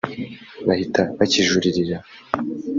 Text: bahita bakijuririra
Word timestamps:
bahita 0.67 1.01
bakijuririra 1.17 1.97